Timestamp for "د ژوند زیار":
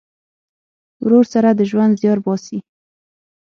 1.53-2.19